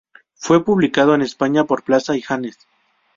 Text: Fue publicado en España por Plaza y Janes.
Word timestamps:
Fue 0.33 0.65
publicado 0.65 1.13
en 1.13 1.21
España 1.21 1.65
por 1.65 1.83
Plaza 1.83 2.15
y 2.17 2.21
Janes. 2.23 2.57